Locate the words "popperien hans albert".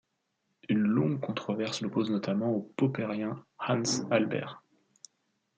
2.75-4.63